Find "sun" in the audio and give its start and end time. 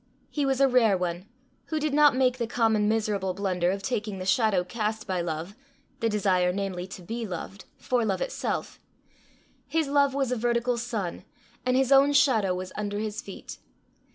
10.79-11.23